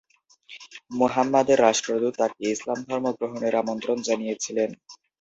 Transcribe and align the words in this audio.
মুহাম্মাদের 0.91 1.57
রাষ্ট্রদূত 1.59 2.13
তাকে 2.21 2.41
ইসলাম 2.47 2.79
ধর্ম 2.87 3.05
গ্রহণের 3.17 3.53
আমন্ত্রণ 3.61 3.97
জানিয়েছিল। 4.07 4.57